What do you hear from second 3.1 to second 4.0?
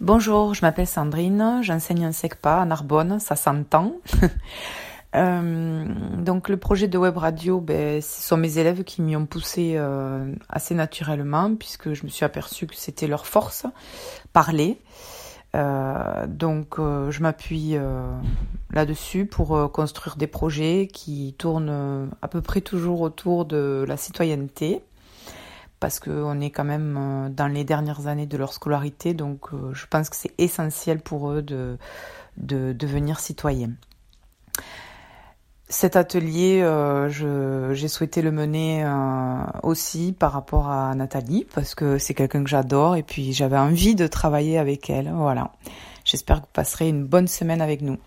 ça s'entend.